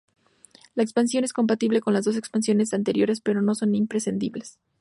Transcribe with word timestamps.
La 0.73 0.81
expansión 0.81 1.23
es 1.23 1.31
compatible 1.31 1.79
con 1.79 1.93
las 1.93 2.05
dos 2.05 2.17
expansiones 2.17 2.73
anteriores, 2.73 3.21
pero 3.21 3.43
no 3.43 3.53
son 3.53 3.75
imprescindibles. 3.75 4.57